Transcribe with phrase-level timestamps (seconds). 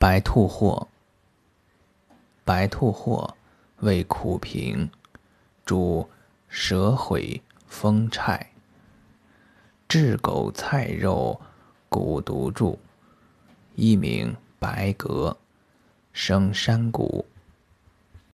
[0.00, 0.86] 白兔藿，
[2.44, 3.34] 白兔藿
[3.80, 4.88] 味苦平，
[5.66, 6.08] 主
[6.46, 8.46] 舌毁风颤。
[9.88, 11.40] 炙狗菜肉
[11.88, 12.78] 骨毒著，
[13.74, 15.36] 一名白蛤，
[16.12, 17.26] 生山谷。